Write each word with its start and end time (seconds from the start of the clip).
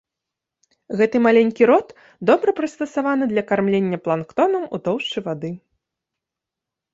Гэты 1.01 1.17
маленькі 1.25 1.67
рот 1.71 1.87
добра 2.29 2.49
прыстасаваны 2.61 3.25
для 3.35 3.43
кармлення 3.53 3.99
планктонам 4.09 4.63
ў 4.65 4.77
тоўшчы 4.89 5.17
вады. 5.29 5.51